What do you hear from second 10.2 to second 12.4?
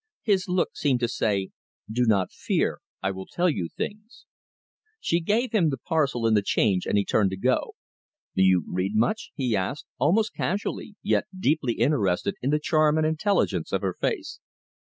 casually, yet deeply interested